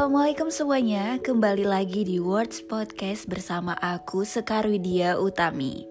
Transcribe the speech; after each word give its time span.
Assalamualaikum 0.00 0.48
semuanya, 0.48 1.20
kembali 1.20 1.68
lagi 1.68 2.08
di 2.08 2.16
Words 2.16 2.64
Podcast 2.64 3.28
bersama 3.28 3.76
aku 3.76 4.24
Sekar 4.24 4.64
Widya 4.64 5.20
Utami. 5.20 5.84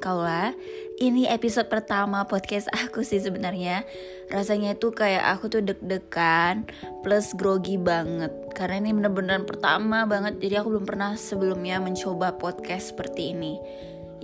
Kaula, 0.00 0.56
ini 0.96 1.28
episode 1.28 1.68
pertama 1.68 2.24
podcast 2.24 2.72
aku 2.88 3.04
sih 3.04 3.20
sebenarnya. 3.20 3.84
Rasanya 4.32 4.80
itu 4.80 4.96
kayak 4.96 5.28
aku 5.28 5.52
tuh 5.52 5.60
deg-degan 5.60 6.72
plus 7.04 7.36
grogi 7.36 7.76
banget 7.76 8.32
karena 8.56 8.80
ini 8.80 8.96
bener-bener 8.96 9.44
pertama 9.44 10.08
banget 10.08 10.40
jadi 10.40 10.64
aku 10.64 10.80
belum 10.80 10.88
pernah 10.88 11.12
sebelumnya 11.12 11.84
mencoba 11.84 12.32
podcast 12.32 12.96
seperti 12.96 13.36
ini. 13.36 13.60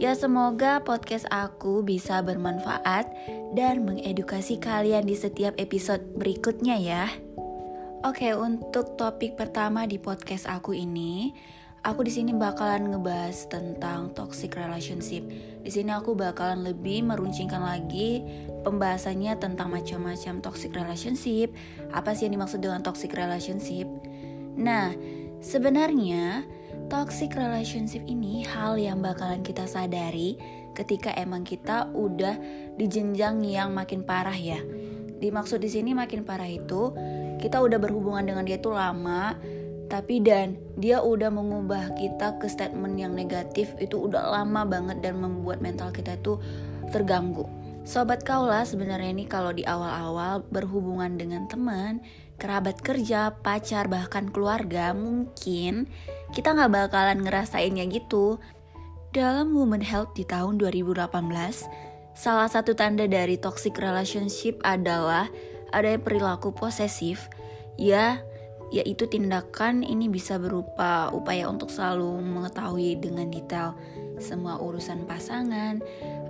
Ya 0.00 0.16
semoga 0.16 0.80
podcast 0.80 1.28
aku 1.28 1.84
bisa 1.84 2.24
bermanfaat 2.24 3.04
dan 3.52 3.84
mengedukasi 3.84 4.56
kalian 4.56 5.04
di 5.04 5.12
setiap 5.12 5.52
episode 5.60 6.00
berikutnya 6.16 6.80
ya. 6.80 7.04
Oke, 8.04 8.36
untuk 8.36 9.00
topik 9.00 9.32
pertama 9.32 9.88
di 9.88 9.96
podcast 9.96 10.44
aku 10.44 10.76
ini, 10.76 11.32
aku 11.88 12.04
di 12.04 12.12
sini 12.12 12.36
bakalan 12.36 12.92
ngebahas 12.92 13.48
tentang 13.48 14.12
toxic 14.12 14.60
relationship. 14.60 15.24
Di 15.64 15.72
sini 15.72 15.88
aku 15.88 16.12
bakalan 16.12 16.68
lebih 16.68 17.00
meruncingkan 17.00 17.64
lagi 17.64 18.20
pembahasannya 18.60 19.40
tentang 19.40 19.72
macam-macam 19.72 20.44
toxic 20.44 20.76
relationship. 20.76 21.56
Apa 21.96 22.12
sih 22.12 22.28
yang 22.28 22.36
dimaksud 22.36 22.60
dengan 22.60 22.84
toxic 22.84 23.16
relationship? 23.16 23.88
Nah, 24.52 24.92
sebenarnya 25.40 26.44
toxic 26.92 27.32
relationship 27.32 28.04
ini 28.04 28.44
hal 28.44 28.76
yang 28.76 29.00
bakalan 29.00 29.40
kita 29.40 29.64
sadari 29.64 30.36
ketika 30.76 31.08
emang 31.16 31.40
kita 31.40 31.88
udah 31.96 32.36
di 32.76 32.84
jenjang 32.84 33.40
yang 33.48 33.72
makin 33.72 34.04
parah 34.04 34.36
ya. 34.36 34.60
Dimaksud 35.24 35.64
di 35.64 35.72
sini 35.72 35.96
makin 35.96 36.20
parah 36.20 36.52
itu 36.52 36.92
kita 37.40 37.62
udah 37.62 37.78
berhubungan 37.80 38.24
dengan 38.26 38.44
dia 38.46 38.58
itu 38.58 38.70
lama 38.70 39.38
tapi 39.88 40.18
dan 40.18 40.56
dia 40.80 41.04
udah 41.04 41.28
mengubah 41.28 41.94
kita 41.94 42.40
ke 42.40 42.48
statement 42.48 42.98
yang 42.98 43.12
negatif 43.12 43.70
itu 43.78 44.08
udah 44.08 44.32
lama 44.32 44.64
banget 44.66 45.04
dan 45.04 45.20
membuat 45.20 45.60
mental 45.60 45.92
kita 45.92 46.16
itu 46.18 46.40
terganggu. 46.90 47.46
Sobat 47.84 48.24
kaulah 48.24 48.64
sebenarnya 48.64 49.12
ini 49.12 49.28
kalau 49.28 49.52
di 49.52 49.60
awal-awal 49.68 50.40
berhubungan 50.48 51.20
dengan 51.20 51.44
teman, 51.52 52.00
kerabat 52.40 52.80
kerja, 52.80 53.36
pacar, 53.44 53.92
bahkan 53.92 54.32
keluarga 54.32 54.96
mungkin 54.96 55.86
kita 56.32 56.56
nggak 56.56 56.72
bakalan 56.72 57.20
ngerasainnya 57.20 57.84
gitu. 57.92 58.40
Dalam 59.12 59.52
Women 59.54 59.84
Health 59.84 60.16
di 60.16 60.24
tahun 60.26 60.58
2018, 60.58 61.06
salah 62.16 62.48
satu 62.48 62.72
tanda 62.74 63.04
dari 63.06 63.38
toxic 63.38 63.78
relationship 63.78 64.58
adalah 64.64 65.28
ada 65.74 65.98
perilaku 65.98 66.54
posesif 66.54 67.26
ya 67.74 68.22
yaitu 68.74 69.06
tindakan 69.06 69.86
ini 69.86 70.10
bisa 70.10 70.40
berupa 70.40 71.10
upaya 71.14 71.46
untuk 71.46 71.70
selalu 71.70 72.18
mengetahui 72.22 72.98
dengan 72.98 73.30
detail 73.30 73.78
semua 74.18 74.58
urusan 74.58 75.06
pasangan 75.06 75.78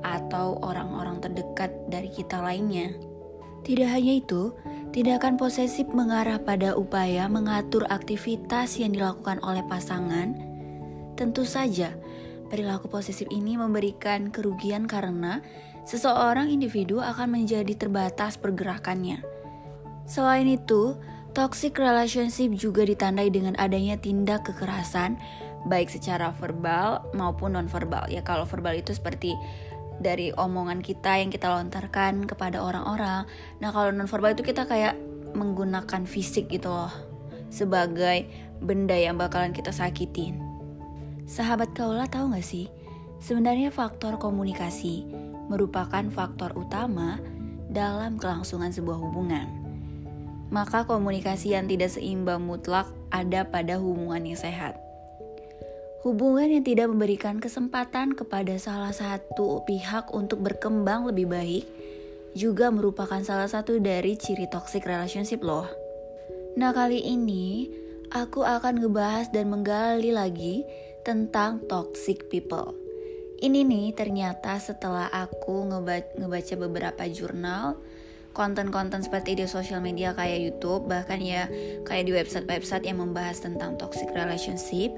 atau 0.05 0.61
orang-orang 0.61 1.21
terdekat 1.25 1.73
dari 1.89 2.13
kita 2.13 2.45
lainnya. 2.45 2.93
Tidak 3.65 3.89
hanya 3.89 4.21
itu, 4.21 4.53
tindakan 4.93 5.41
posesif 5.41 5.89
mengarah 5.89 6.37
pada 6.37 6.77
upaya 6.77 7.25
mengatur 7.33 7.89
aktivitas 7.89 8.77
yang 8.77 8.93
dilakukan 8.93 9.41
oleh 9.41 9.65
pasangan. 9.65 10.37
Tentu 11.17 11.49
saja, 11.49 11.97
perilaku 12.53 12.93
posesif 12.93 13.25
ini 13.33 13.57
memberikan 13.57 14.29
kerugian 14.29 14.85
karena 14.85 15.41
seseorang 15.89 16.53
individu 16.53 17.01
akan 17.01 17.41
menjadi 17.41 17.73
terbatas 17.73 18.37
pergerakannya. 18.37 19.34
Selain 20.05 20.45
itu, 20.45 20.97
toxic 21.33 21.81
relationship 21.81 22.53
juga 22.55 22.85
ditandai 22.85 23.33
dengan 23.33 23.57
adanya 23.57 23.97
tindak 23.97 24.45
kekerasan 24.47 25.17
baik 25.65 25.89
secara 25.89 26.31
verbal 26.37 27.03
maupun 27.17 27.57
nonverbal. 27.57 28.07
Ya 28.13 28.21
kalau 28.21 28.45
verbal 28.45 28.79
itu 28.79 28.93
seperti 28.93 29.33
dari 29.99 30.31
omongan 30.37 30.85
kita 30.85 31.19
yang 31.19 31.33
kita 31.33 31.49
lontarkan 31.49 32.29
kepada 32.29 32.61
orang-orang. 32.61 33.25
Nah, 33.65 33.71
kalau 33.73 33.91
nonverbal 33.91 34.37
itu 34.37 34.45
kita 34.45 34.69
kayak 34.69 34.95
menggunakan 35.35 36.07
fisik 36.07 36.53
gitu 36.53 36.71
loh 36.71 36.93
sebagai 37.51 38.27
benda 38.63 38.95
yang 38.95 39.19
bakalan 39.19 39.55
kita 39.55 39.71
sakitin. 39.71 40.39
Sahabat 41.25 41.73
kaulah 41.73 42.07
tahu 42.11 42.35
gak 42.35 42.45
sih? 42.45 42.69
Sebenarnya 43.23 43.73
faktor 43.73 44.21
komunikasi 44.21 45.09
merupakan 45.49 46.05
faktor 46.13 46.53
utama 46.59 47.17
dalam 47.73 48.21
kelangsungan 48.21 48.75
sebuah 48.75 49.01
hubungan 49.01 49.64
maka 50.55 50.87
komunikasi 50.87 51.59
yang 51.59 51.67
tidak 51.67 51.91
seimbang 51.91 52.39
mutlak 52.47 52.87
ada 53.11 53.43
pada 53.43 53.75
hubungan 53.83 54.23
yang 54.23 54.39
sehat. 54.39 54.79
Hubungan 56.07 56.47
yang 56.47 56.63
tidak 56.63 56.95
memberikan 56.95 57.43
kesempatan 57.43 58.15
kepada 58.15 58.55
salah 58.63 58.95
satu 58.95 59.67
pihak 59.67 60.15
untuk 60.15 60.47
berkembang 60.47 61.11
lebih 61.11 61.27
baik 61.27 61.65
juga 62.39 62.71
merupakan 62.71 63.19
salah 63.27 63.51
satu 63.51 63.83
dari 63.83 64.15
ciri 64.15 64.47
toxic 64.47 64.87
relationship 64.87 65.43
loh. 65.43 65.67
Nah 66.55 66.71
kali 66.71 67.03
ini 67.03 67.67
aku 68.15 68.47
akan 68.47 68.79
ngebahas 68.79 69.35
dan 69.35 69.51
menggali 69.51 70.15
lagi 70.15 70.63
tentang 71.03 71.67
toxic 71.67 72.31
people. 72.31 72.79
Ini 73.43 73.67
nih 73.67 73.91
ternyata 73.99 74.55
setelah 74.63 75.11
aku 75.11 75.67
ngebaca 76.15 76.55
beberapa 76.55 77.03
jurnal, 77.11 77.75
konten-konten 78.35 79.01
seperti 79.01 79.39
di 79.39 79.47
sosial 79.47 79.79
media 79.79 80.13
kayak 80.13 80.43
YouTube, 80.43 80.91
bahkan 80.91 81.23
ya 81.23 81.47
kayak 81.87 82.05
di 82.05 82.13
website-website 82.13 82.85
yang 82.85 83.01
membahas 83.01 83.41
tentang 83.41 83.79
toxic 83.79 84.11
relationship. 84.13 84.91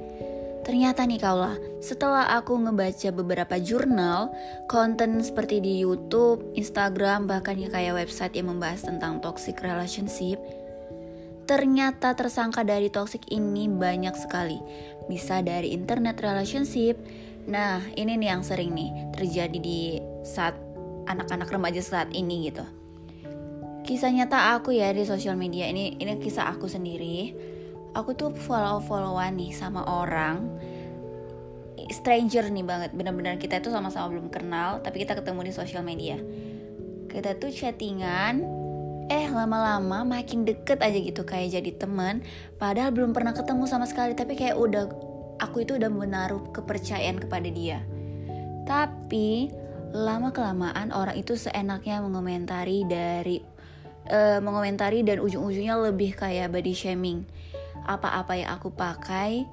Ternyata 0.67 1.07
nih 1.07 1.23
kaulah, 1.23 1.55
setelah 1.79 2.27
aku 2.35 2.59
ngebaca 2.59 3.15
beberapa 3.15 3.55
jurnal, 3.63 4.35
konten 4.67 5.23
seperti 5.23 5.63
di 5.63 5.79
YouTube, 5.87 6.43
Instagram, 6.59 7.31
bahkan 7.31 7.55
ya 7.55 7.71
kayak 7.71 8.03
website 8.03 8.35
yang 8.35 8.51
membahas 8.51 8.83
tentang 8.83 9.23
toxic 9.23 9.63
relationship, 9.63 10.43
ternyata 11.47 12.19
tersangka 12.19 12.67
dari 12.67 12.91
toxic 12.91 13.23
ini 13.31 13.71
banyak 13.71 14.19
sekali. 14.19 14.59
Bisa 15.07 15.39
dari 15.39 15.71
internet 15.71 16.19
relationship. 16.19 16.99
Nah, 17.47 17.79
ini 17.95 18.19
nih 18.19 18.35
yang 18.35 18.43
sering 18.43 18.75
nih 18.75 18.91
terjadi 19.15 19.59
di 19.63 20.03
saat 20.27 20.59
anak-anak 21.07 21.47
remaja 21.47 21.79
saat 21.79 22.11
ini 22.11 22.51
gitu 22.51 22.67
kisah 23.87 24.11
nyata 24.11 24.59
aku 24.59 24.75
ya 24.75 24.91
di 24.91 25.07
sosial 25.07 25.39
media 25.39 25.71
ini 25.71 25.95
ini 26.03 26.19
kisah 26.19 26.51
aku 26.51 26.67
sendiri. 26.67 27.31
Aku 27.95 28.13
tuh 28.19 28.35
follow 28.35 28.83
followan 28.83 29.39
nih 29.39 29.55
sama 29.55 29.87
orang. 29.87 30.51
Stranger 31.87 32.51
nih 32.51 32.67
banget 32.67 32.91
benar-benar 32.99 33.39
kita 33.39 33.63
itu 33.63 33.71
sama-sama 33.71 34.11
belum 34.11 34.27
kenal 34.29 34.83
tapi 34.83 35.07
kita 35.07 35.15
ketemu 35.15 35.47
di 35.47 35.53
sosial 35.55 35.87
media. 35.87 36.19
Kita 37.07 37.39
tuh 37.39 37.55
chattingan 37.55 38.43
eh 39.07 39.31
lama-lama 39.31 40.03
makin 40.03 40.43
deket 40.43 40.83
aja 40.83 40.99
gitu 40.99 41.23
kayak 41.23 41.55
jadi 41.55 41.71
temen 41.79 42.27
padahal 42.59 42.91
belum 42.91 43.15
pernah 43.15 43.31
ketemu 43.31 43.71
sama 43.71 43.87
sekali 43.87 44.19
tapi 44.19 44.35
kayak 44.35 44.59
udah 44.59 44.91
aku 45.39 45.63
itu 45.63 45.79
udah 45.79 45.87
menaruh 45.87 46.43
kepercayaan 46.51 47.23
kepada 47.23 47.47
dia. 47.55 47.87
Tapi 48.67 49.47
lama 49.95 50.35
kelamaan 50.35 50.91
orang 50.91 51.15
itu 51.15 51.39
seenaknya 51.39 52.03
mengomentari 52.03 52.83
dari 52.83 53.56
uh, 54.11 54.39
mengomentari 54.43 55.03
dan 55.07 55.23
ujung-ujungnya 55.23 55.77
lebih 55.79 56.17
kayak 56.17 56.53
body 56.53 56.75
shaming. 56.75 57.27
Apa-apa 57.87 58.35
yang 58.35 58.51
aku 58.59 58.75
pakai 58.75 59.47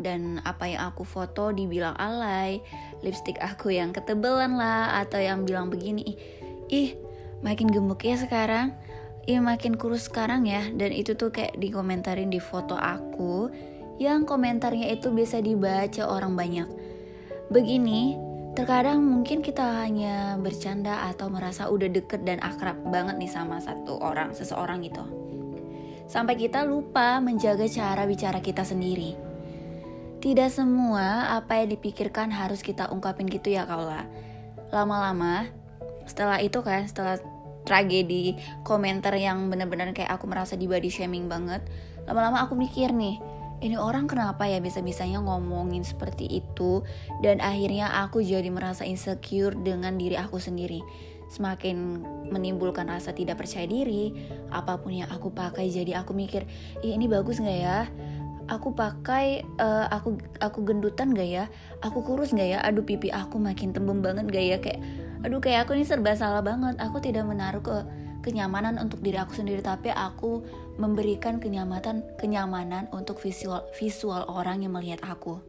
dan 0.00 0.40
apa 0.48 0.70
yang 0.70 0.90
aku 0.90 1.04
foto 1.04 1.52
dibilang 1.52 1.92
alay, 2.00 2.64
lipstick 3.04 3.36
aku 3.42 3.74
yang 3.74 3.92
ketebelan 3.92 4.56
lah 4.56 4.96
atau 5.04 5.20
yang 5.20 5.44
bilang 5.44 5.68
begini, 5.68 6.16
ih, 6.72 6.96
makin 7.44 7.68
gemuk 7.68 8.00
ya 8.00 8.16
sekarang, 8.16 8.72
ih 9.28 9.38
makin 9.42 9.76
kurus 9.76 10.08
sekarang 10.08 10.48
ya 10.48 10.64
dan 10.72 10.90
itu 10.96 11.12
tuh 11.12 11.28
kayak 11.28 11.58
dikomentarin 11.60 12.32
di 12.32 12.40
foto 12.40 12.74
aku 12.78 13.52
yang 14.00 14.24
komentarnya 14.24 14.88
itu 14.96 15.12
bisa 15.12 15.44
dibaca 15.44 16.08
orang 16.08 16.32
banyak. 16.32 16.68
Begini, 17.52 18.16
Terkadang 18.50 18.98
mungkin 18.98 19.46
kita 19.46 19.62
hanya 19.86 20.34
bercanda 20.34 21.06
atau 21.06 21.30
merasa 21.30 21.70
udah 21.70 21.86
deket 21.86 22.26
dan 22.26 22.42
akrab 22.42 22.82
banget 22.90 23.14
nih 23.14 23.30
sama 23.30 23.62
satu 23.62 24.02
orang, 24.02 24.34
seseorang 24.34 24.82
gitu. 24.82 25.06
Sampai 26.10 26.34
kita 26.34 26.66
lupa 26.66 27.22
menjaga 27.22 27.70
cara 27.70 28.02
bicara 28.10 28.42
kita 28.42 28.66
sendiri. 28.66 29.14
Tidak 30.18 30.50
semua 30.50 31.38
apa 31.38 31.62
yang 31.62 31.78
dipikirkan 31.78 32.34
harus 32.34 32.60
kita 32.60 32.90
ungkapin 32.90 33.30
gitu 33.30 33.54
ya 33.54 33.62
kaula. 33.64 34.04
Lama-lama, 34.74 35.46
setelah 36.10 36.42
itu 36.42 36.58
kan, 36.60 36.90
setelah 36.90 37.22
tragedi 37.62 38.34
komentar 38.66 39.14
yang 39.14 39.46
bener-bener 39.46 39.94
kayak 39.94 40.10
aku 40.18 40.26
merasa 40.26 40.58
di 40.58 40.66
body 40.66 40.90
shaming 40.90 41.30
banget, 41.30 41.62
lama-lama 42.10 42.42
aku 42.42 42.58
mikir 42.58 42.90
nih, 42.90 43.22
ini 43.60 43.76
orang 43.76 44.08
kenapa 44.08 44.48
ya 44.48 44.58
bisa-bisanya 44.58 45.20
ngomongin 45.20 45.84
seperti 45.84 46.24
itu 46.28 46.80
dan 47.20 47.44
akhirnya 47.44 47.92
aku 48.04 48.24
jadi 48.24 48.48
merasa 48.48 48.88
insecure 48.88 49.52
dengan 49.52 50.00
diri 50.00 50.16
aku 50.16 50.40
sendiri 50.40 50.80
semakin 51.30 52.02
menimbulkan 52.34 52.90
rasa 52.90 53.14
tidak 53.14 53.38
percaya 53.38 53.64
diri. 53.64 54.10
Apa 54.50 54.82
pun 54.82 54.90
yang 54.90 55.06
aku 55.14 55.30
pakai 55.30 55.70
jadi 55.70 56.02
aku 56.02 56.10
mikir, 56.10 56.42
ini 56.82 57.06
bagus 57.06 57.38
nggak 57.38 57.58
ya? 57.62 57.86
Aku 58.50 58.74
pakai, 58.74 59.46
uh, 59.62 59.86
aku 59.94 60.18
aku 60.42 60.66
gendutan 60.66 61.14
gak 61.14 61.30
ya? 61.30 61.44
Aku 61.86 62.02
kurus 62.02 62.34
gak 62.34 62.50
ya? 62.50 62.58
Aduh 62.66 62.82
pipi 62.82 63.06
aku 63.14 63.38
makin 63.38 63.70
tembem 63.70 64.02
banget 64.02 64.26
gak 64.26 64.42
ya? 64.42 64.56
Kayak, 64.58 64.82
aduh 65.22 65.38
kayak 65.38 65.70
aku 65.70 65.78
ini 65.78 65.86
serba 65.86 66.18
salah 66.18 66.42
banget. 66.42 66.74
Aku 66.82 66.98
tidak 66.98 67.30
menaruh 67.30 67.62
ke 67.62 67.86
kenyamanan 68.20 68.76
untuk 68.80 69.00
diri 69.00 69.18
aku 69.20 69.36
sendiri 69.36 69.60
tapi 69.64 69.92
aku 69.92 70.44
memberikan 70.80 71.40
kenyamanan 71.40 72.04
kenyamanan 72.16 72.88
untuk 72.92 73.20
visual 73.20 73.64
visual 73.76 74.24
orang 74.28 74.64
yang 74.64 74.72
melihat 74.76 75.00
aku. 75.04 75.40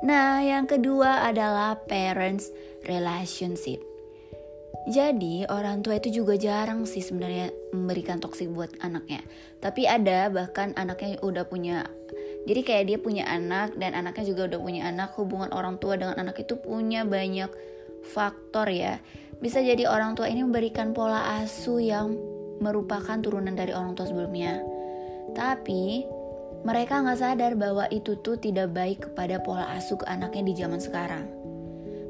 Nah, 0.00 0.40
yang 0.40 0.64
kedua 0.64 1.28
adalah 1.28 1.76
parents 1.84 2.48
relationship. 2.88 3.84
Jadi 4.88 5.44
orang 5.44 5.84
tua 5.84 6.00
itu 6.00 6.24
juga 6.24 6.40
jarang 6.40 6.88
sih 6.88 7.04
sebenarnya 7.04 7.52
memberikan 7.76 8.16
toksik 8.16 8.48
buat 8.48 8.72
anaknya. 8.80 9.20
Tapi 9.60 9.84
ada 9.84 10.32
bahkan 10.32 10.72
anaknya 10.72 11.20
udah 11.20 11.44
punya 11.44 11.84
jadi 12.48 12.64
kayak 12.64 12.84
dia 12.88 12.98
punya 12.98 13.28
anak 13.28 13.76
dan 13.76 13.92
anaknya 13.92 14.24
juga 14.32 14.48
udah 14.48 14.60
punya 14.64 14.82
anak. 14.88 15.12
Hubungan 15.20 15.52
orang 15.52 15.76
tua 15.76 16.00
dengan 16.00 16.16
anak 16.16 16.40
itu 16.40 16.56
punya 16.56 17.04
banyak 17.04 17.52
faktor 18.00 18.72
ya 18.72 18.96
bisa 19.40 19.64
jadi 19.64 19.88
orang 19.88 20.14
tua 20.14 20.28
ini 20.28 20.44
memberikan 20.44 20.92
pola 20.92 21.40
asuh 21.40 21.80
yang 21.80 22.16
merupakan 22.60 23.16
turunan 23.18 23.56
dari 23.56 23.72
orang 23.72 23.96
tua 23.96 24.04
sebelumnya. 24.06 24.60
Tapi 25.32 26.04
mereka 26.60 27.00
nggak 27.00 27.18
sadar 27.18 27.52
bahwa 27.56 27.88
itu 27.88 28.20
tuh 28.20 28.36
tidak 28.36 28.76
baik 28.76 29.08
kepada 29.08 29.40
pola 29.40 29.64
asuh 29.72 29.96
ke 29.96 30.04
anaknya 30.04 30.44
di 30.44 30.54
zaman 30.60 30.76
sekarang. 30.76 31.24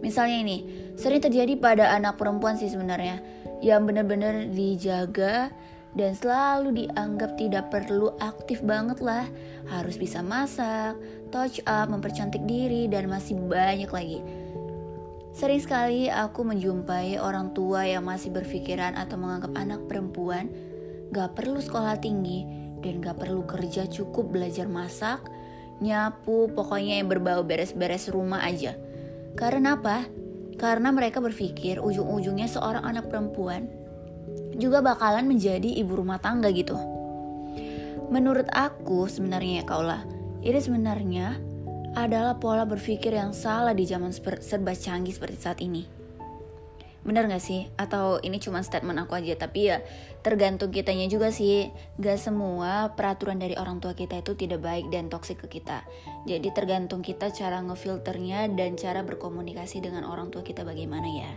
Misalnya 0.02 0.42
ini, 0.42 0.58
sering 0.98 1.22
terjadi 1.22 1.54
pada 1.60 1.94
anak 1.94 2.18
perempuan 2.18 2.58
sih 2.58 2.72
sebenarnya, 2.72 3.22
yang 3.60 3.84
benar-benar 3.84 4.48
dijaga 4.50 5.52
dan 5.92 6.16
selalu 6.16 6.86
dianggap 6.86 7.36
tidak 7.36 7.68
perlu 7.68 8.10
aktif 8.18 8.64
banget 8.64 8.98
lah. 9.04 9.28
Harus 9.68 10.00
bisa 10.00 10.24
masak, 10.24 10.96
touch 11.30 11.60
up, 11.68 11.92
mempercantik 11.92 12.42
diri, 12.48 12.88
dan 12.88 13.06
masih 13.06 13.38
banyak 13.38 13.92
lagi. 13.92 14.18
Sering 15.40 15.56
sekali 15.56 16.12
aku 16.12 16.44
menjumpai 16.44 17.16
orang 17.16 17.56
tua 17.56 17.88
yang 17.88 18.04
masih 18.04 18.28
berpikiran 18.28 18.92
atau 18.92 19.16
menganggap 19.16 19.56
anak 19.56 19.80
perempuan 19.88 20.52
gak 21.16 21.32
perlu 21.32 21.64
sekolah 21.64 21.96
tinggi 21.96 22.44
dan 22.84 23.00
gak 23.00 23.24
perlu 23.24 23.48
kerja 23.48 23.88
cukup 23.88 24.36
belajar 24.36 24.68
masak, 24.68 25.24
nyapu, 25.80 26.52
pokoknya 26.52 27.00
yang 27.00 27.08
berbau 27.08 27.40
beres-beres 27.40 28.12
rumah 28.12 28.44
aja. 28.44 28.76
Karena 29.32 29.80
apa? 29.80 30.04
Karena 30.60 30.92
mereka 30.92 31.24
berpikir 31.24 31.80
ujung-ujungnya 31.80 32.44
seorang 32.44 32.84
anak 32.84 33.08
perempuan 33.08 33.64
juga 34.60 34.84
bakalan 34.84 35.24
menjadi 35.24 35.72
ibu 35.80 36.04
rumah 36.04 36.20
tangga 36.20 36.52
gitu. 36.52 36.76
Menurut 38.12 38.44
aku 38.52 39.08
sebenarnya 39.08 39.64
ya 39.64 39.64
kaulah, 39.64 40.04
ini 40.44 40.60
sebenarnya 40.60 41.40
adalah 41.94 42.38
pola 42.38 42.62
berpikir 42.62 43.14
yang 43.14 43.34
salah 43.34 43.74
di 43.74 43.86
zaman 43.86 44.14
serba 44.14 44.74
canggih 44.74 45.14
seperti 45.14 45.38
saat 45.38 45.58
ini. 45.58 46.00
Bener 47.00 47.24
gak 47.32 47.40
sih? 47.40 47.64
Atau 47.80 48.20
ini 48.20 48.36
cuma 48.36 48.60
statement 48.60 49.00
aku 49.00 49.16
aja 49.16 49.32
Tapi 49.32 49.72
ya 49.72 49.80
tergantung 50.20 50.68
kitanya 50.68 51.08
juga 51.08 51.32
sih 51.32 51.72
Gak 51.96 52.20
semua 52.20 52.92
peraturan 52.92 53.40
dari 53.40 53.56
orang 53.56 53.80
tua 53.80 53.96
kita 53.96 54.20
itu 54.20 54.36
tidak 54.36 54.60
baik 54.60 54.92
dan 54.92 55.08
toksik 55.08 55.40
ke 55.40 55.60
kita 55.60 55.80
Jadi 56.28 56.52
tergantung 56.52 57.00
kita 57.00 57.32
cara 57.32 57.64
ngefilternya 57.64 58.52
Dan 58.52 58.76
cara 58.76 59.00
berkomunikasi 59.00 59.80
dengan 59.80 60.04
orang 60.04 60.28
tua 60.28 60.44
kita 60.44 60.60
bagaimana 60.60 61.08
ya 61.08 61.32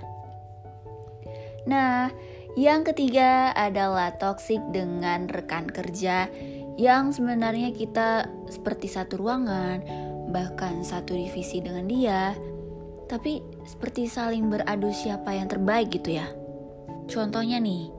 Nah 1.63 2.11
yang 2.59 2.83
ketiga 2.83 3.55
adalah 3.55 4.19
toksik 4.19 4.59
dengan 4.75 5.31
rekan 5.31 5.71
kerja 5.71 6.27
Yang 6.75 7.23
sebenarnya 7.23 7.71
kita 7.71 8.27
seperti 8.51 8.91
satu 8.91 9.15
ruangan 9.15 10.02
bahkan 10.29 10.85
satu 10.85 11.17
divisi 11.17 11.59
dengan 11.59 11.87
dia, 11.89 12.37
tapi 13.11 13.43
seperti 13.67 14.07
saling 14.07 14.47
beradu 14.47 14.93
siapa 14.93 15.35
yang 15.35 15.49
terbaik 15.51 15.91
gitu 15.91 16.19
ya. 16.19 16.27
Contohnya 17.09 17.59
nih, 17.59 17.91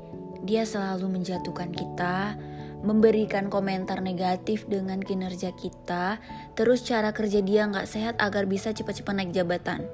dia 0.45 0.65
selalu 0.65 1.21
menjatuhkan 1.21 1.73
kita, 1.73 2.37
memberikan 2.85 3.49
komentar 3.49 4.05
negatif 4.05 4.69
dengan 4.69 5.01
kinerja 5.01 5.57
kita, 5.57 6.21
terus 6.53 6.85
cara 6.85 7.17
kerja 7.17 7.41
dia 7.41 7.65
nggak 7.65 7.89
sehat 7.89 8.15
agar 8.21 8.45
bisa 8.45 8.77
cepat-cepat 8.77 9.15
naik 9.17 9.33
jabatan. 9.33 9.89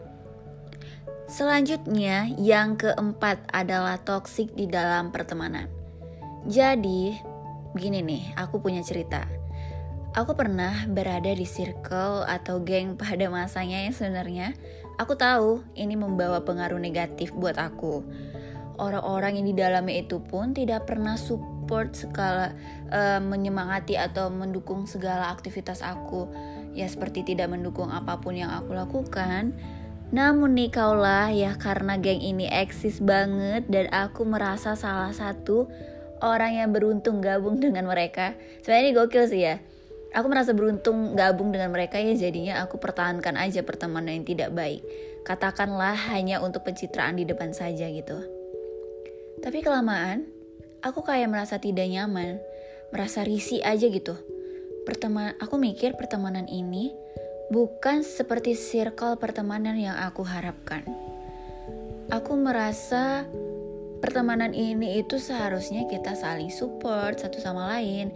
Selanjutnya, 1.30 2.26
yang 2.42 2.74
keempat 2.74 3.46
adalah 3.54 4.02
toksik 4.02 4.58
di 4.58 4.66
dalam 4.66 5.14
pertemanan. 5.14 5.70
Jadi, 6.50 7.14
begini 7.70 8.02
nih, 8.02 8.24
aku 8.34 8.58
punya 8.58 8.82
cerita. 8.82 9.39
Aku 10.10 10.34
pernah 10.34 10.90
berada 10.90 11.30
di 11.30 11.46
circle 11.46 12.26
atau 12.26 12.58
geng 12.66 12.98
pada 12.98 13.30
masanya 13.30 13.86
yang 13.86 13.94
sebenarnya 13.94 14.58
aku 14.98 15.14
tahu 15.14 15.62
ini 15.78 15.94
membawa 15.94 16.42
pengaruh 16.42 16.82
negatif 16.82 17.30
buat 17.30 17.54
aku. 17.54 18.02
Orang-orang 18.74 19.38
yang 19.38 19.46
di 19.46 19.54
dalamnya 19.54 20.02
itu 20.02 20.18
pun 20.18 20.50
tidak 20.50 20.90
pernah 20.90 21.14
support 21.14 21.94
skala 21.94 22.58
uh, 22.90 23.22
menyemangati 23.22 23.94
atau 23.94 24.34
mendukung 24.34 24.90
segala 24.90 25.30
aktivitas 25.30 25.78
aku. 25.78 26.26
Ya 26.74 26.90
seperti 26.90 27.22
tidak 27.22 27.54
mendukung 27.54 27.94
apa 27.94 28.18
pun 28.18 28.34
yang 28.34 28.50
aku 28.50 28.74
lakukan. 28.74 29.54
Namun 30.10 30.58
nih 30.58 30.74
kaulah 30.74 31.30
ya 31.30 31.54
karena 31.54 31.94
geng 32.02 32.18
ini 32.18 32.50
eksis 32.50 32.98
banget 32.98 33.70
dan 33.70 33.86
aku 33.94 34.26
merasa 34.26 34.74
salah 34.74 35.14
satu 35.14 35.70
orang 36.18 36.58
yang 36.58 36.74
beruntung 36.74 37.22
gabung 37.22 37.62
dengan 37.62 37.86
mereka. 37.86 38.34
Sebenarnya 38.66 38.82
ini 38.90 38.98
gokil 38.98 39.26
sih 39.30 39.42
ya 39.46 39.69
aku 40.10 40.26
merasa 40.26 40.50
beruntung 40.50 41.14
gabung 41.14 41.54
dengan 41.54 41.70
mereka 41.70 41.98
ya 42.02 42.14
jadinya 42.18 42.62
aku 42.62 42.82
pertahankan 42.82 43.38
aja 43.38 43.62
pertemanan 43.62 44.22
yang 44.22 44.26
tidak 44.26 44.50
baik. 44.50 44.82
Katakanlah 45.22 45.94
hanya 46.10 46.42
untuk 46.42 46.66
pencitraan 46.66 47.14
di 47.18 47.28
depan 47.28 47.54
saja 47.54 47.86
gitu. 47.90 48.18
Tapi 49.40 49.64
kelamaan, 49.64 50.28
aku 50.84 51.00
kayak 51.00 51.30
merasa 51.30 51.56
tidak 51.56 51.88
nyaman, 51.88 52.40
merasa 52.92 53.24
risih 53.24 53.62
aja 53.64 53.88
gitu. 53.88 54.16
Pertemanan, 54.84 55.36
aku 55.38 55.60
mikir 55.60 55.94
pertemanan 55.94 56.48
ini 56.50 56.92
bukan 57.52 58.02
seperti 58.02 58.54
circle 58.54 59.16
pertemanan 59.16 59.76
yang 59.78 59.96
aku 59.96 60.26
harapkan. 60.26 60.82
Aku 62.10 62.34
merasa 62.34 63.22
pertemanan 64.02 64.50
ini 64.50 64.98
itu 64.98 65.20
seharusnya 65.20 65.86
kita 65.86 66.18
saling 66.18 66.50
support 66.50 67.22
satu 67.22 67.38
sama 67.38 67.78
lain, 67.78 68.10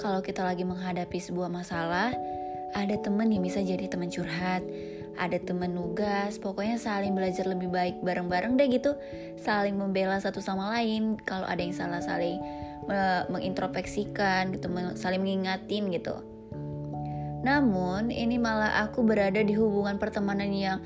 kalau 0.00 0.24
kita 0.24 0.40
lagi 0.40 0.64
menghadapi 0.64 1.20
sebuah 1.20 1.52
masalah, 1.52 2.16
ada 2.72 2.96
temen 3.04 3.28
yang 3.28 3.44
bisa 3.44 3.60
jadi 3.60 3.84
teman 3.84 4.08
curhat, 4.08 4.64
ada 5.20 5.36
teman 5.36 5.76
nugas, 5.76 6.40
pokoknya 6.40 6.80
saling 6.80 7.12
belajar 7.12 7.44
lebih 7.44 7.68
baik 7.68 8.00
bareng-bareng 8.00 8.56
deh 8.56 8.72
gitu, 8.72 8.96
saling 9.36 9.76
membela 9.76 10.16
satu 10.16 10.40
sama 10.40 10.72
lain, 10.72 11.20
kalau 11.28 11.44
ada 11.44 11.60
yang 11.60 11.76
salah 11.76 12.00
saling 12.00 12.40
mengintrospeksikan 13.28 14.56
gitu, 14.56 14.72
saling 14.96 15.20
mengingatin 15.20 15.92
gitu. 15.92 16.16
Namun, 17.44 18.08
ini 18.08 18.40
malah 18.40 18.80
aku 18.88 19.04
berada 19.04 19.44
di 19.44 19.52
hubungan 19.52 20.00
pertemanan 20.00 20.48
yang 20.48 20.80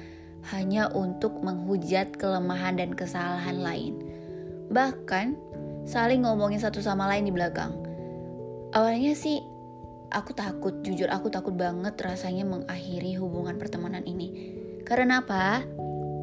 hanya 0.50 0.90
untuk 0.90 1.38
menghujat 1.40 2.18
kelemahan 2.18 2.76
dan 2.76 2.92
kesalahan 2.92 3.62
lain. 3.62 3.94
Bahkan, 4.75 5.38
saling 5.87 6.26
ngomongin 6.26 6.59
satu 6.59 6.83
sama 6.83 7.06
lain 7.09 7.30
di 7.30 7.33
belakang 7.33 7.84
awalnya 8.75 9.14
sih 9.14 9.38
aku 10.11 10.35
takut 10.35 10.83
jujur 10.83 11.07
aku 11.09 11.31
takut 11.31 11.54
banget 11.54 11.95
rasanya 12.02 12.43
mengakhiri 12.45 13.16
hubungan 13.16 13.57
pertemanan 13.57 14.02
ini. 14.04 14.52
Karena 14.85 15.23
apa? 15.23 15.62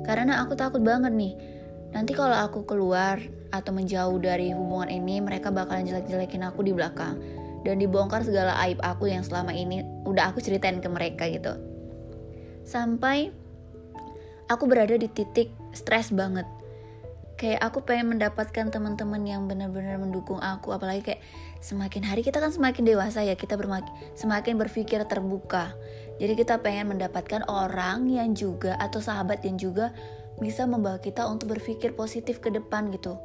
Karena 0.05 0.43
aku 0.43 0.53
takut 0.53 0.83
banget 0.83 1.15
nih. 1.15 1.33
Nanti 1.91 2.15
kalau 2.15 2.35
aku 2.35 2.63
keluar 2.63 3.19
atau 3.51 3.71
menjauh 3.75 4.15
dari 4.19 4.55
hubungan 4.55 4.87
ini 4.87 5.19
mereka 5.19 5.51
bakalan 5.51 5.87
jelek-jelekin 5.87 6.45
aku 6.45 6.63
di 6.63 6.71
belakang. 6.75 7.17
Dan 7.61 7.77
dibongkar 7.77 8.25
segala 8.25 8.57
aib 8.65 8.81
aku 8.81 9.05
yang 9.11 9.21
selama 9.21 9.53
ini 9.53 9.85
udah 10.07 10.33
aku 10.33 10.41
ceritain 10.41 10.81
ke 10.81 10.89
mereka 10.89 11.29
gitu. 11.29 11.53
Sampai 12.65 13.29
aku 14.49 14.65
berada 14.65 14.97
di 14.97 15.05
titik 15.05 15.53
stres 15.71 16.09
banget 16.09 16.47
kayak 17.41 17.57
aku 17.57 17.81
pengen 17.81 18.13
mendapatkan 18.13 18.69
teman-teman 18.69 19.25
yang 19.25 19.49
benar-benar 19.49 19.97
mendukung 19.97 20.37
aku 20.37 20.77
apalagi 20.77 21.01
kayak 21.01 21.21
semakin 21.57 22.05
hari 22.05 22.21
kita 22.21 22.37
kan 22.37 22.53
semakin 22.53 22.85
dewasa 22.85 23.25
ya 23.25 23.33
kita 23.33 23.57
semakin 24.13 24.61
berpikir 24.61 25.01
terbuka. 25.09 25.73
Jadi 26.21 26.37
kita 26.37 26.61
pengen 26.61 26.93
mendapatkan 26.93 27.41
orang 27.49 28.05
yang 28.05 28.37
juga 28.37 28.77
atau 28.77 29.01
sahabat 29.01 29.41
yang 29.41 29.57
juga 29.57 29.89
bisa 30.37 30.69
membawa 30.69 31.01
kita 31.01 31.25
untuk 31.25 31.57
berpikir 31.57 31.97
positif 31.97 32.37
ke 32.37 32.53
depan 32.53 32.93
gitu. 32.93 33.17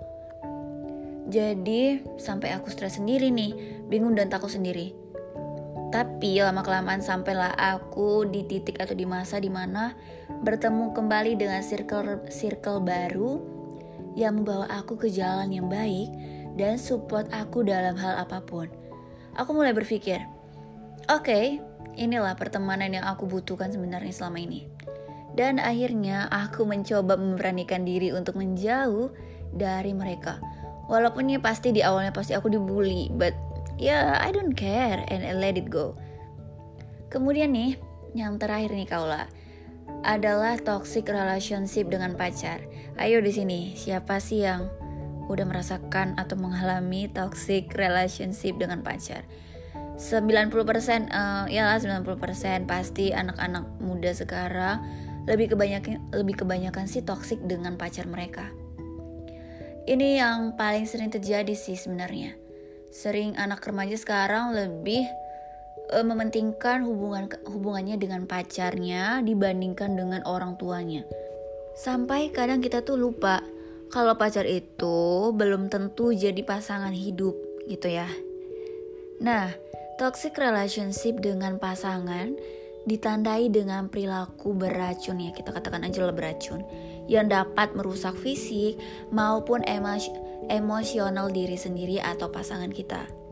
Jadi 1.29 2.01
sampai 2.17 2.57
aku 2.57 2.73
stres 2.73 2.97
sendiri 2.97 3.29
nih 3.29 3.85
bingung 3.85 4.17
dan 4.17 4.33
takut 4.33 4.49
sendiri. 4.49 4.97
Tapi 5.93 6.41
lama 6.41 6.65
kelamaan 6.65 7.05
sampailah 7.05 7.53
aku 7.53 8.25
di 8.33 8.49
titik 8.49 8.81
atau 8.81 8.97
di 8.97 9.05
masa 9.05 9.37
di 9.37 9.53
mana 9.53 9.93
bertemu 10.41 10.97
kembali 10.97 11.37
dengan 11.37 11.61
circle 11.61 12.33
circle 12.33 12.81
baru 12.81 13.56
yang 14.17 14.43
membawa 14.43 14.65
aku 14.73 14.97
ke 14.97 15.13
jalan 15.13 15.53
yang 15.53 15.69
baik 15.69 16.09
dan 16.57 16.81
support 16.81 17.29
aku 17.31 17.61
dalam 17.63 17.95
hal 18.01 18.25
apa 18.25 18.41
pun. 18.41 18.67
Aku 19.37 19.53
mulai 19.53 19.77
berpikir, 19.77 20.25
oke, 21.13 21.21
okay, 21.29 21.61
inilah 22.01 22.33
pertemanan 22.41 22.97
yang 22.97 23.05
aku 23.05 23.29
butuhkan 23.29 23.69
sebenarnya 23.69 24.11
selama 24.11 24.41
ini. 24.41 24.65
Dan 25.37 25.61
akhirnya 25.61 26.33
aku 26.33 26.65
mencoba 26.65 27.21
memberanikan 27.21 27.85
diri 27.85 28.09
untuk 28.09 28.41
menjauh 28.41 29.13
dari 29.53 29.93
mereka. 29.93 30.41
Walaupun 30.89 31.29
ya 31.29 31.37
pasti 31.37 31.77
di 31.77 31.85
awalnya 31.85 32.09
pasti 32.09 32.33
aku 32.33 32.49
dibully, 32.49 33.13
but 33.13 33.37
yeah, 33.77 34.17
I 34.17 34.33
don't 34.33 34.57
care 34.57 35.05
and 35.13 35.21
I 35.21 35.37
let 35.37 35.61
it 35.61 35.69
go. 35.69 35.93
Kemudian 37.13 37.53
nih, 37.53 37.77
yang 38.17 38.41
terakhir 38.41 38.73
nih 38.73 38.89
kaulah 38.89 39.29
adalah 40.07 40.55
toxic 40.63 41.11
relationship 41.11 41.91
dengan 41.91 42.15
pacar. 42.15 42.63
Ayo 42.97 43.19
di 43.19 43.35
sini, 43.35 43.61
siapa 43.75 44.23
sih 44.23 44.47
yang 44.47 44.71
udah 45.27 45.43
merasakan 45.43 46.15
atau 46.15 46.39
mengalami 46.39 47.11
toxic 47.11 47.75
relationship 47.75 48.55
dengan 48.59 48.87
pacar? 48.87 49.27
90% 49.97 50.53
uh, 51.09 51.49
ya 51.49 51.73
90% 51.73 52.69
pasti 52.69 53.17
anak-anak 53.17 53.65
muda 53.81 54.13
sekarang 54.13 54.85
lebih 55.25 55.57
kebanyakan 55.57 56.05
lebih 56.13 56.45
kebanyakan 56.45 56.85
sih 56.85 57.03
toxic 57.03 57.41
dengan 57.43 57.81
pacar 57.81 58.05
mereka. 58.07 58.47
Ini 59.87 60.21
yang 60.21 60.39
paling 60.55 60.85
sering 60.85 61.11
terjadi 61.11 61.55
sih 61.55 61.79
sebenarnya. 61.79 62.37
Sering 62.91 63.35
anak 63.39 63.63
remaja 63.65 63.95
sekarang 63.99 64.55
lebih 64.55 65.07
uh, 65.93 66.05
mementingkan 66.07 66.87
hubungan 66.87 67.31
hubungannya 67.47 68.01
dengan 68.01 68.25
pacarnya 68.25 69.23
dibandingkan 69.23 69.95
dengan 69.95 70.23
orang 70.27 70.57
tuanya 70.59 71.07
sampai 71.77 72.33
kadang 72.33 72.65
kita 72.65 72.81
tuh 72.81 72.97
lupa 72.97 73.45
kalau 73.93 74.17
pacar 74.19 74.49
itu 74.49 75.31
belum 75.31 75.71
tentu 75.71 76.11
jadi 76.11 76.43
pasangan 76.43 76.91
hidup 76.91 77.37
gitu 77.71 77.87
ya. 77.87 78.09
Nah, 79.23 79.53
toxic 80.01 80.35
relationship 80.37 81.23
dengan 81.23 81.61
pasangan 81.63 82.35
ditandai 82.87 83.51
dengan 83.51 83.91
perilaku 83.91 84.55
beracun 84.55 85.19
ya 85.19 85.35
kita 85.35 85.51
katakan 85.51 85.83
aja 85.83 86.07
lah 86.07 86.15
beracun 86.15 86.63
yang 87.11 87.27
dapat 87.27 87.75
merusak 87.75 88.15
fisik 88.15 88.79
maupun 89.11 89.67
emos 89.67 90.07
emosional 90.47 91.27
diri 91.35 91.59
sendiri 91.59 91.99
atau 91.99 92.31
pasangan 92.31 92.71
kita. 92.71 93.26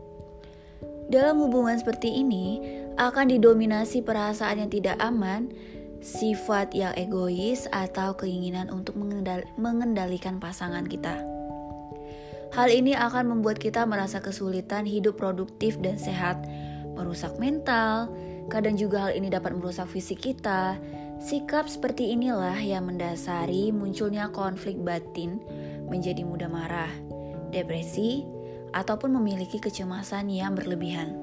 Dalam 1.05 1.37
hubungan 1.37 1.77
seperti 1.77 2.09
ini 2.21 2.61
akan 2.97 3.29
didominasi 3.29 4.01
perasaan 4.01 4.65
yang 4.65 4.71
tidak 4.71 4.97
aman 4.97 5.53
sifat 6.05 6.77
yang 6.77 6.93
egois, 6.93 7.65
atau 7.73 8.13
keinginan 8.13 8.69
untuk 8.69 8.93
mengendalikan 9.57 10.37
pasangan 10.37 10.85
kita. 10.85 11.17
Hal 12.53 12.69
ini 12.69 12.93
akan 12.93 13.33
membuat 13.35 13.57
kita 13.57 13.83
merasa 13.89 14.21
kesulitan 14.21 14.85
hidup 14.85 15.17
produktif 15.17 15.81
dan 15.81 15.97
sehat, 15.97 16.39
merusak 16.93 17.33
mental, 17.41 18.13
kadang 18.53 18.77
juga 18.77 19.09
hal 19.09 19.17
ini 19.17 19.33
dapat 19.33 19.57
merusak 19.57 19.89
fisik 19.89 20.21
kita. 20.21 20.77
Sikap 21.17 21.65
seperti 21.65 22.13
inilah 22.13 22.55
yang 22.61 22.85
mendasari 22.85 23.73
munculnya 23.73 24.29
konflik 24.29 24.77
batin, 24.77 25.41
menjadi 25.89 26.21
mudah 26.21 26.47
marah, 26.47 26.91
depresi, 27.49 28.23
ataupun 28.75 29.15
memiliki 29.15 29.63
kecemasan 29.63 30.27
yang 30.27 30.51
berlebihan. 30.51 31.15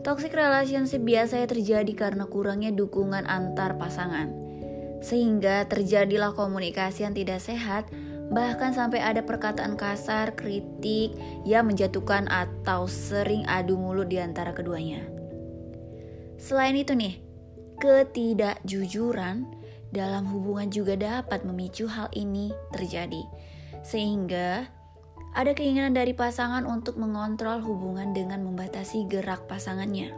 Toxic 0.00 0.32
relationship 0.32 1.04
biasanya 1.04 1.44
terjadi 1.44 1.92
karena 1.92 2.24
kurangnya 2.24 2.72
dukungan 2.72 3.28
antar 3.28 3.76
pasangan. 3.76 4.32
Sehingga 5.04 5.68
terjadilah 5.68 6.32
komunikasi 6.32 7.04
yang 7.04 7.12
tidak 7.12 7.44
sehat, 7.44 7.84
bahkan 8.32 8.72
sampai 8.72 9.04
ada 9.04 9.20
perkataan 9.20 9.76
kasar, 9.76 10.32
kritik 10.32 11.12
yang 11.44 11.68
menjatuhkan 11.68 12.32
atau 12.32 12.88
sering 12.88 13.44
adu 13.44 13.76
mulut 13.76 14.08
di 14.08 14.16
antara 14.16 14.56
keduanya. 14.56 15.04
Selain 16.40 16.72
itu 16.72 16.96
nih, 16.96 17.20
ketidakjujuran 17.84 19.44
dalam 19.92 20.24
hubungan 20.32 20.72
juga 20.72 20.96
dapat 20.96 21.44
memicu 21.44 21.84
hal 21.84 22.08
ini 22.16 22.48
terjadi. 22.72 23.20
Sehingga 23.84 24.79
ada 25.30 25.54
keinginan 25.54 25.94
dari 25.94 26.10
pasangan 26.10 26.66
untuk 26.66 26.98
mengontrol 26.98 27.62
hubungan 27.62 28.10
dengan 28.10 28.42
membatasi 28.42 29.06
gerak 29.06 29.46
pasangannya. 29.46 30.10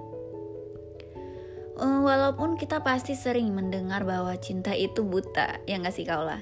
Eh, 1.83 2.01
walaupun 2.05 2.57
kita 2.57 2.81
pasti 2.85 3.17
sering 3.17 3.53
mendengar 3.53 4.05
bahwa 4.05 4.33
cinta 4.41 4.73
itu 4.77 5.05
buta, 5.05 5.61
ya 5.69 5.81
nggak 5.81 5.95
sih 5.97 6.07
kaulah? 6.09 6.41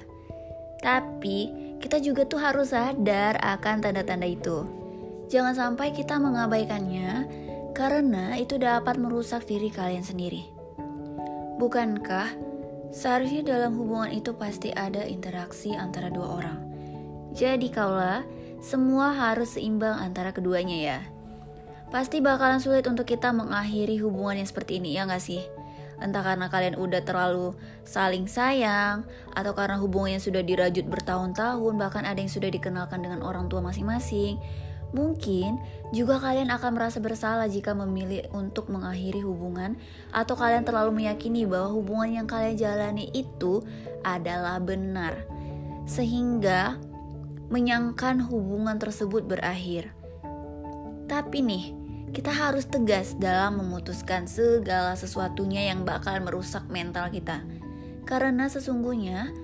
Tapi 0.79 1.71
kita 1.81 1.99
juga 1.99 2.27
tuh 2.29 2.39
harus 2.39 2.71
sadar 2.71 3.41
akan 3.41 3.81
tanda-tanda 3.81 4.27
itu. 4.27 4.63
Jangan 5.31 5.55
sampai 5.55 5.95
kita 5.95 6.19
mengabaikannya 6.19 7.27
karena 7.71 8.35
itu 8.35 8.59
dapat 8.59 8.99
merusak 8.99 9.47
diri 9.47 9.71
kalian 9.71 10.03
sendiri. 10.03 10.43
Bukankah 11.57 12.27
seharusnya 12.91 13.45
dalam 13.45 13.79
hubungan 13.79 14.11
itu 14.11 14.35
pasti 14.35 14.75
ada 14.75 15.07
interaksi 15.07 15.71
antara 15.77 16.11
dua 16.11 16.27
orang? 16.43 16.59
Jadi 17.31 17.71
kaulah 17.71 18.27
semua 18.61 19.11
harus 19.11 19.57
seimbang 19.57 19.97
antara 19.97 20.31
keduanya 20.31 20.77
ya. 20.77 20.99
Pasti 21.91 22.23
bakalan 22.23 22.63
sulit 22.63 22.87
untuk 22.87 23.03
kita 23.03 23.35
mengakhiri 23.35 23.99
hubungan 23.99 24.39
yang 24.39 24.47
seperti 24.47 24.79
ini, 24.79 24.95
ya 24.95 25.03
gak 25.03 25.19
sih? 25.19 25.43
Entah 25.99 26.23
karena 26.23 26.47
kalian 26.47 26.79
udah 26.79 27.03
terlalu 27.03 27.51
saling 27.83 28.31
sayang, 28.31 29.03
atau 29.35 29.51
karena 29.51 29.75
hubungannya 29.75 30.23
sudah 30.23 30.39
dirajut 30.39 30.87
bertahun-tahun, 30.87 31.73
bahkan 31.75 32.07
ada 32.07 32.17
yang 32.17 32.31
sudah 32.31 32.47
dikenalkan 32.47 33.03
dengan 33.03 33.19
orang 33.21 33.51
tua 33.51 33.59
masing-masing. 33.59 34.39
Mungkin 34.91 35.59
juga 35.95 36.19
kalian 36.19 36.51
akan 36.51 36.75
merasa 36.75 36.99
bersalah 36.99 37.47
jika 37.47 37.71
memilih 37.75 38.27
untuk 38.31 38.71
mengakhiri 38.71 39.19
hubungan, 39.23 39.75
atau 40.15 40.35
kalian 40.39 40.63
terlalu 40.63 41.03
meyakini 41.03 41.43
bahwa 41.43 41.75
hubungan 41.75 42.23
yang 42.23 42.27
kalian 42.27 42.55
jalani 42.55 43.11
itu 43.11 43.63
adalah 44.07 44.63
benar, 44.63 45.27
sehingga 45.83 46.79
menyangkan 47.51 48.23
hubungan 48.31 48.79
tersebut 48.79 49.27
berakhir. 49.27 49.91
Tapi 51.11 51.43
nih, 51.43 51.65
kita 52.15 52.31
harus 52.31 52.63
tegas 52.63 53.15
dalam 53.19 53.59
memutuskan 53.59 54.23
segala 54.23 54.95
sesuatunya 54.95 55.67
yang 55.75 55.83
bakal 55.83 56.15
merusak 56.23 56.63
mental 56.71 57.11
kita. 57.11 57.43
Karena 58.07 58.47
sesungguhnya, 58.47 59.35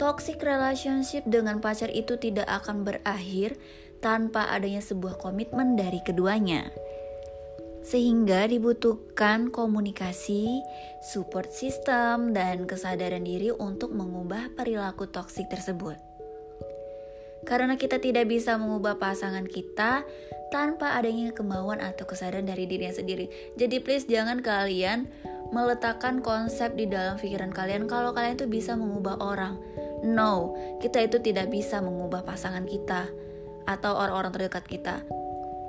toxic 0.00 0.40
relationship 0.40 1.28
dengan 1.28 1.60
pacar 1.60 1.92
itu 1.92 2.16
tidak 2.16 2.48
akan 2.48 2.88
berakhir 2.88 3.60
tanpa 4.00 4.48
adanya 4.48 4.80
sebuah 4.80 5.20
komitmen 5.20 5.76
dari 5.76 6.00
keduanya. 6.00 6.72
Sehingga 7.84 8.48
dibutuhkan 8.48 9.52
komunikasi, 9.52 10.60
support 11.04 11.52
system, 11.52 12.32
dan 12.32 12.64
kesadaran 12.64 13.24
diri 13.24 13.52
untuk 13.52 13.92
mengubah 13.92 14.52
perilaku 14.56 15.08
toksik 15.08 15.48
tersebut 15.48 16.09
karena 17.48 17.76
kita 17.76 18.00
tidak 18.00 18.28
bisa 18.28 18.56
mengubah 18.60 19.00
pasangan 19.00 19.44
kita 19.48 20.04
tanpa 20.50 20.98
adanya 20.98 21.30
kemauan 21.30 21.78
atau 21.78 22.04
kesadaran 22.04 22.44
dari 22.44 22.66
dirinya 22.66 22.92
sendiri. 22.92 23.30
Jadi 23.56 23.78
please 23.80 24.04
jangan 24.04 24.42
kalian 24.42 25.06
meletakkan 25.50 26.22
konsep 26.22 26.74
di 26.74 26.86
dalam 26.86 27.18
pikiran 27.18 27.50
kalian 27.50 27.86
kalau 27.90 28.14
kalian 28.14 28.38
itu 28.38 28.46
bisa 28.50 28.74
mengubah 28.74 29.18
orang. 29.22 29.58
No, 30.00 30.56
kita 30.80 31.06
itu 31.06 31.20
tidak 31.20 31.52
bisa 31.52 31.78
mengubah 31.84 32.24
pasangan 32.24 32.64
kita 32.64 33.10
atau 33.68 33.92
orang-orang 33.94 34.32
terdekat 34.32 34.64
kita. 34.66 34.96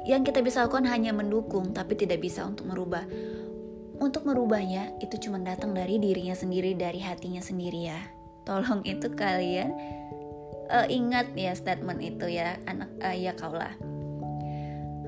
Yang 0.01 0.33
kita 0.33 0.39
bisa 0.41 0.65
lakukan 0.65 0.89
hanya 0.89 1.13
mendukung, 1.13 1.77
tapi 1.77 1.93
tidak 1.93 2.25
bisa 2.25 2.41
untuk 2.41 2.65
merubah. 2.65 3.05
Untuk 4.01 4.25
merubahnya, 4.25 4.97
itu 4.97 5.29
cuma 5.29 5.37
datang 5.37 5.77
dari 5.77 6.01
dirinya 6.01 6.33
sendiri, 6.33 6.73
dari 6.73 6.97
hatinya 7.05 7.37
sendiri 7.37 7.85
ya. 7.85 8.01
Tolong 8.49 8.81
itu 8.81 9.13
kalian 9.13 9.69
uh, 10.71 10.87
ingat 10.87 11.35
ya 11.35 11.51
statement 11.51 11.99
itu 11.99 12.31
ya 12.31 12.55
anak 12.65 12.89
uh, 13.03 13.13
ya 13.13 13.35
kaulah 13.35 13.75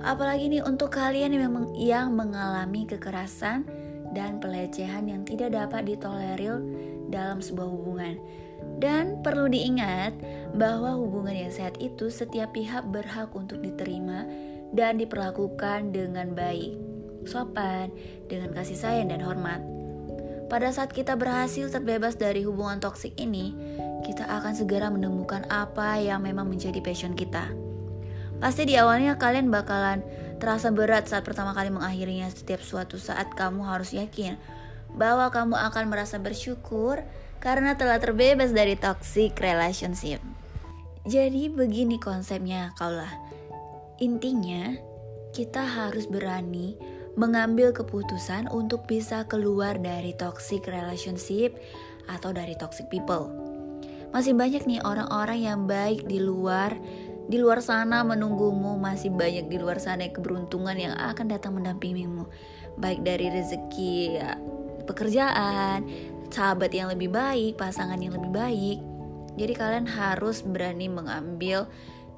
apalagi 0.03 0.51
nih 0.51 0.63
untuk 0.67 0.91
kalian 0.91 1.32
yang 1.32 1.48
memang 1.48 1.65
yang 1.79 2.12
mengalami 2.12 2.84
kekerasan 2.84 3.63
dan 4.12 4.38
pelecehan 4.43 5.08
yang 5.08 5.24
tidak 5.24 5.55
dapat 5.55 5.88
ditolerir 5.88 6.60
dalam 7.08 7.39
sebuah 7.39 7.72
hubungan 7.72 8.20
dan 8.77 9.20
perlu 9.24 9.48
diingat 9.48 10.13
bahwa 10.53 11.00
hubungan 11.00 11.48
yang 11.48 11.51
sehat 11.51 11.79
itu 11.79 12.12
setiap 12.12 12.53
pihak 12.53 12.84
berhak 12.91 13.32
untuk 13.34 13.63
diterima 13.63 14.27
dan 14.74 14.98
diperlakukan 14.98 15.93
dengan 15.93 16.34
baik, 16.34 16.74
sopan, 17.29 17.93
dengan 18.25 18.51
kasih 18.58 18.77
sayang 18.77 19.13
dan 19.13 19.22
hormat. 19.22 19.62
Pada 20.54 20.70
saat 20.70 20.94
kita 20.94 21.18
berhasil 21.18 21.74
terbebas 21.74 22.14
dari 22.14 22.46
hubungan 22.46 22.78
toksik 22.78 23.18
ini, 23.18 23.58
kita 24.06 24.22
akan 24.22 24.54
segera 24.54 24.86
menemukan 24.94 25.50
apa 25.50 25.98
yang 25.98 26.22
memang 26.22 26.46
menjadi 26.46 26.78
passion 26.78 27.18
kita. 27.18 27.50
Pasti 28.38 28.70
di 28.70 28.78
awalnya 28.78 29.18
kalian 29.18 29.50
bakalan 29.50 30.06
terasa 30.38 30.70
berat 30.70 31.10
saat 31.10 31.26
pertama 31.26 31.58
kali 31.58 31.74
mengakhirinya. 31.74 32.30
Setiap 32.30 32.62
suatu 32.62 33.02
saat 33.02 33.34
kamu 33.34 33.66
harus 33.66 33.98
yakin 33.98 34.38
bahwa 34.94 35.34
kamu 35.34 35.58
akan 35.58 35.90
merasa 35.90 36.22
bersyukur 36.22 37.02
karena 37.42 37.74
telah 37.74 37.98
terbebas 37.98 38.54
dari 38.54 38.78
toxic 38.78 39.34
relationship. 39.42 40.22
Jadi 41.10 41.50
begini 41.50 41.98
konsepnya 41.98 42.78
kaulah. 42.78 43.10
Intinya 43.98 44.78
kita 45.34 45.66
harus 45.66 46.06
berani 46.06 46.78
mengambil 47.13 47.70
keputusan 47.70 48.50
untuk 48.50 48.89
bisa 48.89 49.25
keluar 49.29 49.77
dari 49.77 50.17
toxic 50.17 50.65
relationship 50.65 51.58
atau 52.10 52.34
dari 52.34 52.58
toxic 52.58 52.89
people. 52.89 53.29
Masih 54.13 54.38
banyak 54.38 54.65
nih 54.65 54.82
orang-orang 54.82 55.39
yang 55.41 55.60
baik 55.65 56.05
di 56.05 56.22
luar 56.22 56.74
di 57.24 57.39
luar 57.39 57.63
sana 57.63 58.03
menunggumu 58.03 58.75
masih 58.75 59.08
banyak 59.08 59.48
di 59.48 59.55
luar 59.55 59.79
sana 59.79 60.12
keberuntungan 60.12 60.75
yang 60.75 60.91
akan 60.91 61.32
datang 61.32 61.55
mendampingimu 61.55 62.27
baik 62.75 63.00
dari 63.00 63.32
rezeki 63.32 64.20
ya, 64.20 64.36
pekerjaan 64.84 65.88
sahabat 66.27 66.75
yang 66.75 66.91
lebih 66.91 67.08
baik 67.08 67.55
pasangan 67.55 67.96
yang 67.96 68.20
lebih 68.20 68.32
baik 68.34 68.79
jadi 69.39 69.53
kalian 69.55 69.88
harus 69.88 70.43
berani 70.43 70.91
mengambil 70.91 71.72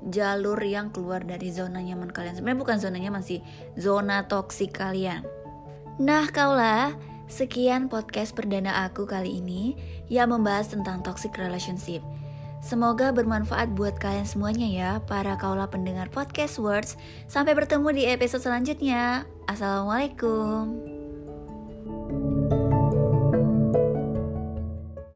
jalur 0.09 0.59
yang 0.61 0.91
keluar 0.91 1.23
dari 1.23 1.49
zona 1.51 1.79
nyaman 1.79 2.11
kalian. 2.11 2.35
Sebenarnya 2.37 2.59
bukan 2.61 2.77
zona 2.81 2.97
nyaman 2.99 3.23
sih, 3.23 3.39
zona 3.79 4.27
toksik 4.27 4.75
kalian. 4.75 5.23
Nah, 6.01 6.27
kaulah 6.29 6.93
sekian 7.25 7.89
podcast 7.89 8.37
perdana 8.37 8.85
aku 8.85 9.07
kali 9.09 9.41
ini 9.41 9.79
yang 10.11 10.29
membahas 10.29 10.69
tentang 10.69 11.01
toxic 11.01 11.33
relationship. 11.39 12.03
Semoga 12.65 13.13
bermanfaat 13.13 13.77
buat 13.77 14.01
kalian 14.01 14.25
semuanya 14.25 14.65
ya, 14.65 14.91
para 15.05 15.37
kaula 15.37 15.69
pendengar 15.69 16.09
podcast 16.09 16.57
words. 16.57 16.97
Sampai 17.29 17.53
bertemu 17.53 17.93
di 17.93 18.03
episode 18.09 18.41
selanjutnya. 18.41 19.29
Assalamualaikum. 19.45 20.94